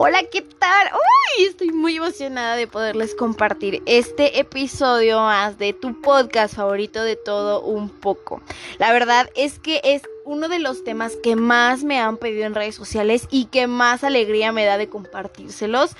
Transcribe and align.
Hola, 0.00 0.22
¿qué 0.30 0.42
tal? 0.42 0.90
Uy, 0.92 1.46
estoy 1.46 1.72
muy 1.72 1.96
emocionada 1.96 2.54
de 2.54 2.68
poderles 2.68 3.16
compartir 3.16 3.82
este 3.84 4.38
episodio 4.38 5.18
más 5.18 5.58
de 5.58 5.72
tu 5.72 6.00
podcast 6.00 6.54
favorito 6.54 7.02
de 7.02 7.16
todo 7.16 7.60
un 7.62 7.88
poco. 7.88 8.40
La 8.78 8.92
verdad 8.92 9.28
es 9.34 9.58
que 9.58 9.80
es 9.82 10.02
uno 10.24 10.48
de 10.48 10.60
los 10.60 10.84
temas 10.84 11.16
que 11.20 11.34
más 11.34 11.82
me 11.82 11.98
han 11.98 12.16
pedido 12.16 12.46
en 12.46 12.54
redes 12.54 12.76
sociales 12.76 13.26
y 13.32 13.46
que 13.46 13.66
más 13.66 14.04
alegría 14.04 14.52
me 14.52 14.64
da 14.64 14.78
de 14.78 14.88
compartírselos 14.88 15.96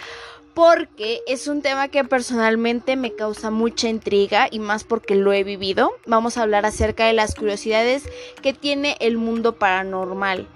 porque 0.54 1.20
es 1.26 1.48
un 1.48 1.60
tema 1.60 1.88
que 1.88 2.04
personalmente 2.04 2.94
me 2.94 3.16
causa 3.16 3.50
mucha 3.50 3.88
intriga 3.88 4.46
y 4.48 4.60
más 4.60 4.84
porque 4.84 5.16
lo 5.16 5.32
he 5.32 5.42
vivido. 5.42 5.90
Vamos 6.06 6.38
a 6.38 6.42
hablar 6.42 6.66
acerca 6.66 7.04
de 7.06 7.14
las 7.14 7.34
curiosidades 7.34 8.04
que 8.42 8.52
tiene 8.52 8.96
el 9.00 9.18
mundo 9.18 9.56
paranormal 9.56 10.46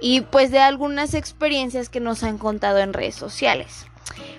y 0.00 0.22
pues 0.22 0.50
de 0.50 0.60
algunas 0.60 1.14
experiencias 1.14 1.88
que 1.88 2.00
nos 2.00 2.22
han 2.22 2.38
contado 2.38 2.78
en 2.78 2.92
redes 2.92 3.14
sociales. 3.14 3.86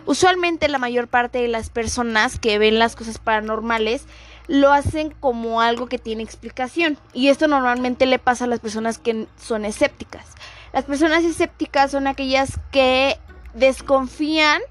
Usualmente 0.06 0.68
la 0.68 0.80
mayor 0.80 1.08
parte 1.08 1.40
de 1.40 1.48
las 1.48 1.70
personas 1.70 2.40
que 2.40 2.58
ven 2.58 2.80
las 2.80 2.96
cosas 2.96 3.18
paranormales 3.20 4.06
lo 4.48 4.74
hacen 4.74 5.14
como 5.20 5.62
algo 5.62 5.88
que 5.88 6.00
tiene 6.00 6.24
explicación 6.24 6.98
y 7.14 7.28
esto 7.28 7.48
normalmente 7.48 8.06
le 8.08 8.18
pasa 8.18 8.46
a 8.46 8.48
las 8.48 8.60
personas 8.60 8.98
que 8.98 9.28
son 9.40 9.66
escépticas. 9.66 10.26
Las 10.74 10.86
personas 10.86 11.24
escépticas 11.24 11.92
son 11.92 12.08
aquellas 12.08 12.60
que 12.72 13.18
desconfían 13.54 14.62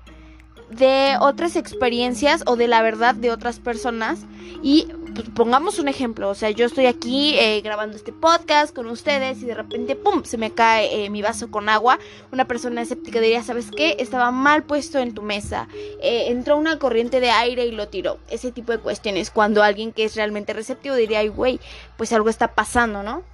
de 0.70 1.16
otras 1.20 1.56
experiencias 1.56 2.42
o 2.46 2.56
de 2.56 2.68
la 2.68 2.82
verdad 2.82 3.14
de 3.14 3.30
otras 3.30 3.58
personas 3.58 4.20
y 4.62 4.88
pues, 5.14 5.30
pongamos 5.30 5.78
un 5.78 5.88
ejemplo, 5.88 6.28
o 6.28 6.34
sea, 6.34 6.50
yo 6.50 6.66
estoy 6.66 6.86
aquí 6.86 7.36
eh, 7.38 7.60
grabando 7.60 7.96
este 7.96 8.12
podcast 8.12 8.74
con 8.74 8.86
ustedes 8.86 9.42
y 9.42 9.46
de 9.46 9.54
repente, 9.54 9.96
¡pum!, 9.96 10.22
se 10.24 10.38
me 10.38 10.52
cae 10.52 11.04
eh, 11.04 11.10
mi 11.10 11.22
vaso 11.22 11.50
con 11.50 11.68
agua. 11.68 11.98
Una 12.30 12.46
persona 12.46 12.82
escéptica 12.82 13.20
diría, 13.20 13.42
¿sabes 13.42 13.70
qué? 13.76 13.96
Estaba 13.98 14.30
mal 14.30 14.62
puesto 14.62 14.98
en 14.98 15.14
tu 15.14 15.22
mesa. 15.22 15.66
Eh, 16.00 16.26
entró 16.28 16.56
una 16.56 16.78
corriente 16.78 17.18
de 17.18 17.30
aire 17.30 17.66
y 17.66 17.72
lo 17.72 17.88
tiró. 17.88 18.18
Ese 18.30 18.52
tipo 18.52 18.70
de 18.70 18.78
cuestiones. 18.78 19.30
Cuando 19.30 19.62
alguien 19.62 19.92
que 19.92 20.04
es 20.04 20.14
realmente 20.14 20.52
receptivo 20.52 20.94
diría, 20.94 21.18
ay, 21.18 21.28
güey, 21.28 21.58
pues 21.96 22.12
algo 22.12 22.28
está 22.28 22.54
pasando, 22.54 23.02
¿no? 23.02 23.24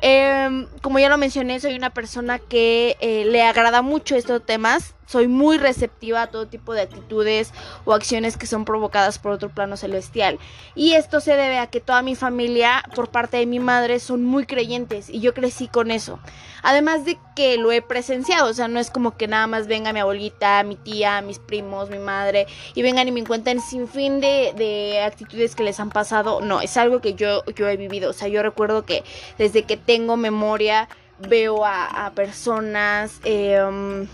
Em, 0.00 0.66
como 0.82 0.98
ya 0.98 1.08
lo 1.08 1.18
mencioné, 1.18 1.60
soy 1.60 1.74
una 1.74 1.90
persona 1.90 2.40
que 2.40 2.96
le 3.30 3.42
agrada 3.42 3.82
mucho 3.82 4.16
estos 4.16 4.44
temas 4.44 4.94
soy 5.08 5.26
muy 5.26 5.56
receptiva 5.56 6.22
a 6.22 6.26
todo 6.26 6.46
tipo 6.46 6.74
de 6.74 6.82
actitudes 6.82 7.52
o 7.86 7.94
acciones 7.94 8.36
que 8.36 8.46
son 8.46 8.66
provocadas 8.66 9.18
por 9.18 9.32
otro 9.32 9.48
plano 9.48 9.78
celestial. 9.78 10.38
Y 10.74 10.92
esto 10.92 11.20
se 11.20 11.34
debe 11.34 11.58
a 11.58 11.68
que 11.68 11.80
toda 11.80 12.02
mi 12.02 12.14
familia, 12.14 12.84
por 12.94 13.08
parte 13.08 13.38
de 13.38 13.46
mi 13.46 13.58
madre, 13.58 14.00
son 14.00 14.22
muy 14.22 14.44
creyentes 14.44 15.08
y 15.08 15.20
yo 15.20 15.32
crecí 15.32 15.66
con 15.66 15.90
eso. 15.90 16.20
Además 16.62 17.06
de 17.06 17.18
que 17.34 17.56
lo 17.56 17.72
he 17.72 17.80
presenciado, 17.80 18.50
o 18.50 18.52
sea, 18.52 18.68
no 18.68 18.78
es 18.80 18.90
como 18.90 19.16
que 19.16 19.28
nada 19.28 19.46
más 19.46 19.66
venga 19.66 19.94
mi 19.94 20.00
abuelita, 20.00 20.62
mi 20.62 20.76
tía, 20.76 21.22
mis 21.22 21.38
primos, 21.38 21.88
mi 21.88 21.98
madre 21.98 22.46
y 22.74 22.82
vengan 22.82 23.08
y 23.08 23.12
me 23.12 23.20
encuentren 23.20 23.62
sin 23.62 23.88
fin 23.88 24.20
de, 24.20 24.52
de 24.56 25.00
actitudes 25.00 25.54
que 25.54 25.62
les 25.62 25.80
han 25.80 25.88
pasado. 25.88 26.42
No, 26.42 26.60
es 26.60 26.76
algo 26.76 27.00
que 27.00 27.14
yo, 27.14 27.44
yo 27.54 27.66
he 27.66 27.78
vivido. 27.78 28.10
O 28.10 28.12
sea, 28.12 28.28
yo 28.28 28.42
recuerdo 28.42 28.84
que 28.84 29.04
desde 29.38 29.62
que 29.62 29.78
tengo 29.78 30.18
memoria 30.18 30.86
veo 31.18 31.64
a, 31.64 32.12
personas... 32.14 33.20
Eh, 33.24 34.06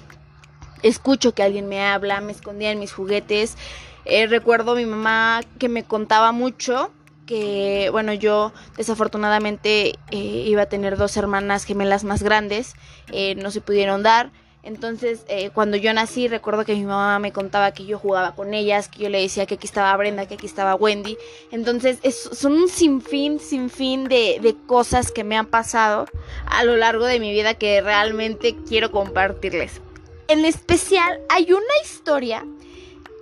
escucho 0.85 1.35
que 1.35 1.43
alguien 1.43 1.67
me 1.67 1.83
habla, 1.83 2.21
me 2.21 2.33
escondía 2.33 2.71
en 2.71 2.79
mis 2.79 2.93
juguetes. 2.93 3.57
Eh, 4.05 4.27
recuerdo 4.27 4.73
a 4.73 4.77
mi 4.77 4.87
mamá 4.87 5.41
que 5.59 5.69
me 5.69 5.83
contaba 5.83 6.31
mucho 6.31 6.93
que, 7.27 7.89
bueno, 7.91 8.13
yo 8.13 8.53
desafortunadamente 8.77 9.95
eh, 10.11 10.45
iba 10.47 10.63
a 10.63 10.67
tener 10.67 10.99
dos 10.99 11.17
hermanas 11.17 11.65
gemelas 11.65 12.05
más 12.05 12.23
grandes, 12.23 12.75
eh, 13.11 13.35
no 13.37 13.51
se 13.51 13.63
pudieron 13.63 14.03
dar. 14.03 14.31
Entonces, 14.63 15.27
cuando 15.53 15.77
yo 15.77 15.93
nací, 15.93 16.27
recuerdo 16.27 16.65
que 16.65 16.75
mi 16.75 16.87
mamá 16.87 17.19
me 17.19 17.33
contaba 17.33 17.73
que 17.73 17.85
yo 17.85 17.98
jugaba 17.98 18.35
con 18.35 18.55
ellas, 18.55 18.89
que 18.89 19.03
yo 19.03 19.11
le 19.11 19.20
decía 19.20 19.45
que 19.45 19.57
aquí 19.57 19.67
estaba 19.67 19.95
Brenda, 19.95 20.25
que 20.25 20.37
aquí 20.37 20.47
estaba 20.47 20.75
Wendy. 20.75 21.19
Entonces, 21.53 21.98
son 22.33 22.55
un 22.55 22.69
sinfín, 22.70 23.41
sinfín 23.41 24.05
de, 24.05 24.39
de 24.41 24.57
cosas 24.67 25.13
que 25.13 25.23
me 25.23 25.37
han 25.37 25.45
pasado 25.45 26.07
a 26.47 26.64
lo 26.64 26.79
largo 26.79 27.05
de 27.05 27.20
mi 27.20 27.31
vida 27.31 27.53
que 27.53 27.83
realmente 27.83 28.57
quiero 28.67 28.91
compartirles 28.91 29.83
en 30.29 30.45
especial 30.45 31.20
hay 31.29 31.52
una 31.52 31.74
historia 31.83 32.45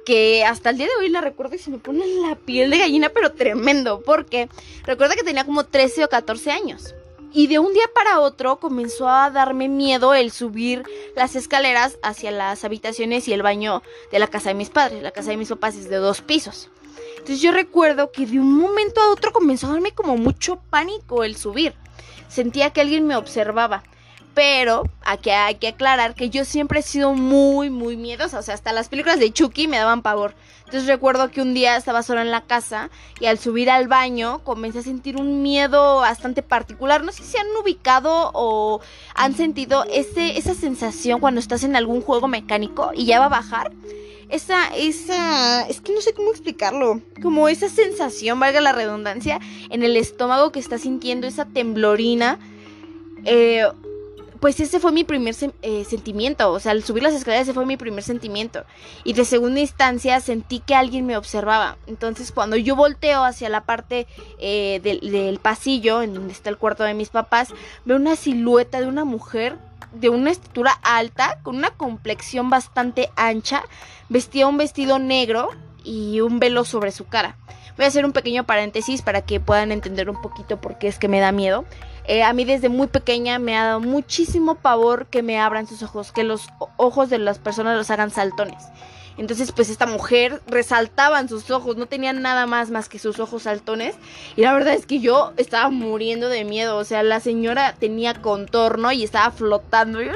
que 0.05 0.45
hasta 0.45 0.71
el 0.71 0.79
día 0.79 0.87
de 0.87 1.05
hoy 1.05 1.09
la 1.09 1.21
recuerdo 1.21 1.55
y 1.55 1.59
se 1.59 1.71
me 1.71 1.79
pone 1.79 2.07
la 2.07 2.35
piel 2.35 2.71
de 2.71 2.79
gallina, 2.79 3.11
pero 3.11 3.33
tremendo, 3.33 4.03
porque 4.03 4.49
recuerdo 4.85 5.15
que 5.15 5.23
tenía 5.23 5.45
como 5.45 5.65
13 5.65 6.05
o 6.05 6.09
14 6.09 6.51
años. 6.51 6.95
Y 7.35 7.47
de 7.47 7.59
un 7.59 7.73
día 7.73 7.89
para 7.95 8.21
otro 8.21 8.59
comenzó 8.59 9.09
a 9.09 9.31
darme 9.31 9.69
miedo 9.69 10.15
el 10.15 10.31
subir 10.31 10.83
las 11.17 11.35
escaleras 11.35 11.99
hacia 12.03 12.31
las 12.31 12.63
habitaciones 12.65 13.27
y 13.27 13.33
el 13.33 13.43
baño 13.43 13.83
de 14.11 14.19
la 14.19 14.27
casa 14.27 14.51
de 14.51 14.55
mis 14.55 14.69
padres. 14.69 15.03
La 15.03 15.13
casa 15.13 15.31
de 15.31 15.39
mis 15.39 15.49
papás 15.49 15.77
es 15.77 15.89
de 15.89 15.97
dos 15.97 16.21
pisos. 16.21 16.69
Entonces 17.13 17.41
yo 17.41 17.53
recuerdo 17.53 18.13
que 18.13 18.27
de 18.27 18.39
un 18.39 18.53
momento 18.59 19.01
a 19.01 19.11
otro 19.11 19.33
comenzó 19.33 19.69
a 19.69 19.71
darme 19.71 19.93
como 19.93 20.19
mucho 20.19 20.61
pánico 20.69 21.25
el 21.25 21.37
subir. 21.37 21.73
Sentía 22.29 22.71
que 22.71 22.83
alguien 22.83 23.07
me 23.07 23.17
observaba. 23.17 23.83
Pero 24.35 24.85
aquí 25.03 25.31
hay 25.31 25.57
que 25.57 25.69
aclarar 25.69 26.15
que 26.15 26.31
yo 26.31 26.45
siempre 26.45 26.81
he 26.81 26.83
sido 26.83 27.13
muy, 27.13 27.69
muy 27.69 27.97
miedosa. 27.97 28.39
O 28.39 28.43
sea, 28.43 28.55
hasta 28.55 28.73
las 28.73 28.89
películas 28.89 29.19
de 29.19 29.33
Chucky 29.33 29.69
me 29.69 29.77
daban 29.77 30.03
pavor. 30.03 30.35
Entonces 30.65 30.89
recuerdo 30.89 31.31
que 31.31 31.43
un 31.43 31.53
día 31.53 31.77
estaba 31.77 32.03
sola 32.03 32.23
en 32.23 32.31
la 32.31 32.41
casa 32.41 32.89
y 33.21 33.27
al 33.27 33.39
subir 33.39 33.69
al 33.69 33.89
baño 33.89 34.39
comencé 34.43 34.79
a 34.79 34.83
sentir 34.83 35.17
un 35.17 35.43
miedo 35.43 35.97
bastante 35.97 36.43
particular. 36.43 37.05
No 37.05 37.13
sé 37.13 37.25
si 37.25 37.37
han 37.37 37.47
ubicado 37.63 38.31
o 38.33 38.81
han 39.15 39.35
sentido 39.35 39.85
ese, 39.93 40.39
esa 40.39 40.55
sensación 40.55 41.21
cuando 41.21 41.41
estás 41.41 41.63
en 41.65 41.77
algún 41.77 42.01
juego 42.01 42.27
mecánico 42.27 42.93
y 42.95 43.05
ya 43.05 43.19
va 43.19 43.27
a 43.27 43.29
bajar. 43.29 43.71
Esa, 44.31 44.75
esa, 44.75 45.69
es 45.69 45.83
que 45.83 45.93
no 45.93 46.01
sé 46.01 46.15
cómo 46.15 46.31
explicarlo. 46.31 47.03
Como 47.21 47.49
esa 47.49 47.69
sensación, 47.69 48.41
valga 48.41 48.63
la 48.63 48.73
redundancia, 48.73 49.41
en 49.69 49.83
el 49.83 49.95
estómago 49.99 50.53
que 50.53 50.59
estás 50.59 50.81
sintiendo, 50.81 51.27
esa 51.27 51.45
temblorina. 51.45 52.39
Eh, 53.27 53.67
pues 54.43 54.59
ese 54.59 54.81
fue 54.81 54.91
mi 54.91 55.05
primer 55.05 55.37
eh, 55.63 55.85
sentimiento, 55.85 56.51
o 56.51 56.59
sea, 56.59 56.73
al 56.73 56.83
subir 56.83 57.05
las 57.05 57.15
escaleras 57.15 57.45
ese 57.45 57.55
fue 57.55 57.65
mi 57.65 57.77
primer 57.77 58.03
sentimiento. 58.03 58.65
Y 59.05 59.13
de 59.13 59.25
segunda 59.25 59.61
instancia 59.61 60.19
sentí 60.19 60.59
que 60.59 60.75
alguien 60.75 61.07
me 61.07 61.17
observaba. 61.17 61.77
Entonces 61.87 62.33
cuando 62.33 62.57
yo 62.57 62.75
volteo 62.75 63.23
hacia 63.23 63.49
la 63.49 63.61
parte 63.61 64.09
eh, 64.41 64.81
del, 64.83 65.39
pasillo, 65.39 66.03
en 66.03 66.13
donde 66.13 66.33
está 66.33 66.51
el 66.51 66.59
cuarto 66.59 66.83
de 66.83 66.93
mis 66.93 67.11
papás, 67.11 67.51
veo 67.85 67.97
una 67.97 68.17
silueta 68.17 68.81
de 68.81 68.89
una 68.89 69.05
mujer 69.05 69.59
de 69.93 70.09
una 70.09 70.33
estatura 70.33 70.73
alta, 70.83 71.39
con 71.45 71.55
una 71.55 71.71
complexión 71.71 72.51
bastante 72.51 73.11
ancha, 73.15 73.63
vestía 74.09 74.49
un 74.49 74.57
vestido 74.57 74.99
negro 74.99 75.51
y 75.85 76.21
un 76.21 76.41
velo 76.41 76.65
sobre 76.65 76.91
su 76.91 77.07
cara. 77.07 77.37
Voy 77.77 77.85
a 77.85 77.89
hacer 77.89 78.05
un 78.05 78.13
pequeño 78.13 78.45
paréntesis 78.45 79.03
para 79.03 79.23
que 79.23 79.41
puedan 79.41 79.73
entender 79.73 80.11
un 80.11 80.21
poquito 80.21 80.61
por 80.61 80.79
qué 80.79 80.89
es 80.89 80.99
que 80.99 81.09
me 81.09 81.21
da 81.21 81.33
miedo. 81.33 81.65
Eh, 82.05 82.23
a 82.23 82.33
mí 82.33 82.45
desde 82.45 82.69
muy 82.69 82.89
pequeña 82.89 83.39
me 83.39 83.57
ha 83.57 83.65
dado 83.65 83.81
muchísimo 83.81 84.57
pavor 84.57 85.07
que 85.07 85.23
me 85.23 85.39
abran 85.39 85.67
sus 85.67 85.83
ojos, 85.83 86.13
que 86.13 86.25
los 86.25 86.49
ojos 86.77 87.11
de 87.11 87.19
las 87.19 87.39
personas 87.39 87.77
los 87.77 87.91
hagan 87.91 88.11
saltones. 88.11 88.65
Entonces, 89.19 89.53
pues 89.53 89.69
esta 89.69 89.87
mujer 89.87 90.41
resaltaba 90.47 91.21
en 91.21 91.29
sus 91.29 91.51
ojos, 91.51 91.77
no 91.77 91.87
tenía 91.87 92.13
nada 92.13 92.47
más 92.47 92.71
más 92.71 92.89
que 92.89 92.99
sus 92.99 93.19
ojos 93.21 93.43
saltones. 93.43 93.95
Y 94.37 94.43
la 94.43 94.55
verdad 94.55 94.75
es 94.75 94.87
que 94.87 95.01
yo 95.01 95.33
estaba 95.37 95.69
muriendo 95.69 96.29
de 96.29 96.45
miedo. 96.45 96.77
O 96.77 96.85
sea, 96.85 97.03
la 97.03 97.21
señora 97.21 97.75
tenía 97.79 98.15
contorno 98.21 98.91
y 98.93 99.05
estaba 99.05 99.31
flotando. 99.31 99.99
de 99.99 100.11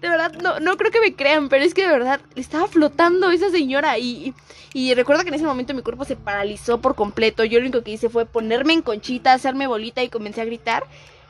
verdad, 0.00 0.32
no, 0.42 0.60
no 0.60 0.76
creo 0.76 0.90
que 0.90 1.00
me 1.00 1.14
crean, 1.14 1.48
pero 1.48 1.64
es 1.64 1.74
que 1.74 1.82
de 1.82 1.92
verdad 1.92 2.20
estaba 2.36 2.68
flotando 2.68 3.30
esa 3.30 3.50
señora. 3.50 3.98
Y, 3.98 4.34
y 4.72 4.94
recuerdo 4.94 5.22
que 5.22 5.28
en 5.28 5.34
ese 5.34 5.44
momento 5.44 5.74
mi 5.74 5.82
cuerpo 5.82 6.04
se 6.04 6.16
paralizó 6.16 6.80
por 6.80 6.94
completo. 6.94 7.44
Yo 7.44 7.58
lo 7.58 7.64
único 7.64 7.82
que 7.82 7.92
hice 7.92 8.08
fue 8.08 8.26
ponerme 8.26 8.72
en 8.72 8.82
conchita, 8.82 9.32
hacerme 9.32 9.66
bolita 9.66 10.02
y 10.02 10.08
comencé 10.08 10.40
a 10.40 10.44
gritar. 10.44 10.84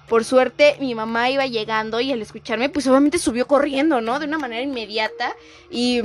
Por 0.09 0.25
suerte, 0.25 0.77
mi 0.81 0.95
mamá 0.95 1.29
iba 1.29 1.47
llegando 1.47 2.01
y 2.01 2.13
al 2.13 2.23
escucharme, 2.23 2.71
pues 2.71 2.87
obviamente 2.87 3.19
subió 3.19 3.47
corriendo, 3.47 4.01
¿no? 4.01 4.19
De 4.19 4.27
una 4.27 4.39
manera 4.39 4.63
inmediata. 4.63 5.35
Y 5.71 6.03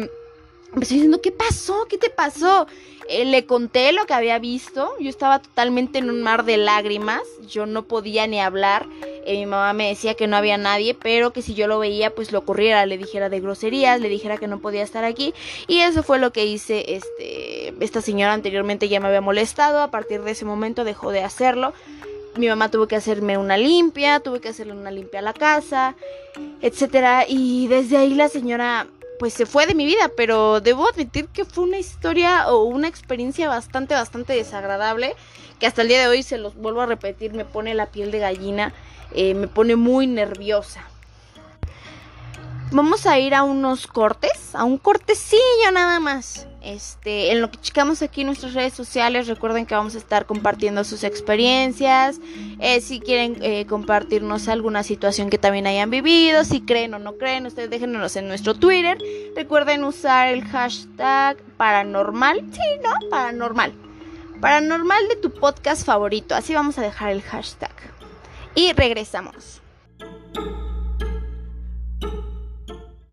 empezó 0.74 0.94
diciendo, 0.94 1.22
¿qué 1.22 1.32
pasó? 1.32 1.86
¿Qué 1.90 1.98
te 1.98 2.10
pasó? 2.10 2.68
Eh, 3.10 3.26
le 3.26 3.46
conté 3.46 3.92
lo 3.92 4.06
que 4.06 4.14
había 4.14 4.40
visto. 4.40 4.94
Yo 5.00 5.10
estaba 5.10 5.40
totalmente 5.40 6.00
en 6.00 6.10
un 6.10 6.22
mar 6.24 6.46
de 6.46 6.58
lágrimas. 6.58 7.22
Yo 7.48 7.66
no 7.66 7.84
podía 7.84 8.28
ni 8.28 8.40
hablar. 8.40 8.88
Eh, 9.26 9.38
mi 9.38 9.46
mamá 9.46 9.74
me 9.74 9.90
decía 9.90 10.16
que 10.16 10.28
no 10.28 10.38
había 10.38 10.58
nadie, 10.58 10.94
pero 10.94 11.32
que 11.32 11.42
si 11.42 11.54
yo 11.54 11.68
lo 11.68 11.80
veía, 11.80 12.14
pues 12.14 12.32
lo 12.32 12.46
corriera, 12.46 12.86
le 12.86 12.98
dijera 12.98 13.30
de 13.30 13.40
groserías, 13.40 14.00
le 14.00 14.10
dijera 14.10 14.38
que 14.38 14.48
no 14.48 14.60
podía 14.60 14.84
estar 14.84 15.04
aquí. 15.04 15.34
Y 15.68 15.80
eso 15.80 16.04
fue 16.04 16.20
lo 16.20 16.32
que 16.32 16.46
hice. 16.46 16.96
Este, 16.96 17.74
esta 17.84 18.02
señora 18.02 18.34
anteriormente 18.34 18.90
ya 18.90 19.00
me 19.00 19.08
había 19.08 19.22
molestado. 19.22 19.82
A 19.82 19.92
partir 19.92 20.22
de 20.24 20.32
ese 20.32 20.46
momento 20.46 20.84
dejó 20.84 21.12
de 21.12 21.24
hacerlo 21.24 21.74
mi 22.38 22.48
mamá 22.48 22.70
tuvo 22.70 22.88
que 22.88 22.96
hacerme 22.96 23.38
una 23.38 23.58
limpia, 23.58 24.20
tuve 24.20 24.40
que 24.40 24.50
hacerle 24.50 24.74
una 24.74 24.92
limpia 24.92 25.20
a 25.20 25.24
la 25.24 25.34
casa, 25.34 25.96
etcétera, 26.62 27.26
y 27.28 27.68
desde 27.68 27.98
ahí 27.98 28.16
la 28.16 28.28
señora 28.28 28.88
pues 29.20 29.34
se 29.34 29.46
fue 29.46 29.66
de 29.66 29.76
mi 29.76 29.86
vida, 29.86 30.12
pero 30.16 30.62
debo 30.62 30.88
admitir 30.88 31.28
que 31.28 31.46
fue 31.46 31.64
una 31.64 31.78
historia 31.78 32.48
o 32.52 32.64
una 32.64 32.88
experiencia 32.88 33.48
bastante 33.50 33.94
bastante 33.94 34.34
desagradable, 34.34 35.16
que 35.60 35.68
hasta 35.68 35.82
el 35.82 35.88
día 35.88 36.02
de 36.02 36.08
hoy 36.08 36.24
se 36.24 36.38
los 36.38 36.56
vuelvo 36.56 36.82
a 36.82 36.86
repetir, 36.86 37.34
me 37.34 37.46
pone 37.46 37.74
la 37.74 37.88
piel 37.88 38.12
de 38.12 38.20
gallina, 38.20 38.74
eh, 39.14 39.34
me 39.34 39.48
pone 39.48 39.76
muy 39.76 40.08
nerviosa. 40.08 40.84
Vamos 42.74 43.06
a 43.06 43.20
ir 43.20 43.34
a 43.36 43.44
unos 43.44 43.88
cortes, 43.88 44.54
a 44.54 44.64
un 44.64 44.78
cortecillo 44.78 45.72
nada 45.72 46.00
más. 46.00 46.48
Este, 46.62 47.32
en 47.32 47.42
lo 47.42 47.52
que 47.52 47.60
checamos 47.60 48.02
aquí 48.02 48.22
en 48.22 48.28
nuestras 48.28 48.54
redes 48.54 48.74
sociales, 48.74 49.28
recuerden 49.28 49.66
que 49.66 49.76
vamos 49.76 49.96
a 49.96 49.98
estar 49.98 50.26
compartiendo 50.26 50.84
sus 50.84 51.04
experiencias. 51.04 52.20
Eh, 52.60 52.82
si 52.82 53.00
quieren 53.00 53.38
eh, 53.42 53.66
compartirnos 53.66 54.48
alguna 54.48 54.84
situación 54.84 55.30
que 55.30 55.38
también 55.38 55.68
hayan 55.68 55.90
vivido, 55.90 56.44
si 56.46 56.62
creen 56.62 56.94
o 56.94 57.00
no 57.00 57.18
creen, 57.18 57.46
ustedes 57.46 57.70
déjenos 57.70 58.16
en 58.16 58.28
nuestro 58.28 58.54
Twitter. 58.54 58.98
Recuerden 59.36 59.84
usar 59.84 60.30
el 60.30 60.44
hashtag 60.46 61.38
paranormal. 61.58 62.44
Sí, 62.52 62.62
¿no? 62.84 63.10
Paranormal. 63.10 63.74
Paranormal 64.40 65.08
de 65.10 65.16
tu 65.16 65.32
podcast 65.32 65.86
favorito. 65.86 66.36
Así 66.36 66.54
vamos 66.54 66.78
a 66.78 66.82
dejar 66.82 67.12
el 67.12 67.22
hashtag. 67.22 67.72
Y 68.56 68.74
regresamos. 68.74 69.63